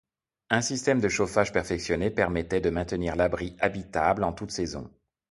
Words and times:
Un 0.49 0.61
système 0.63 0.99
de 0.99 1.09
chauffage 1.09 1.53
perfectionné 1.53 2.09
permettait 2.09 2.59
de 2.59 2.71
maintenir 2.71 3.15
l'abri 3.15 3.55
habitable 3.59 4.23
en 4.23 4.33
toutes 4.33 4.49
saisons. 4.49 4.89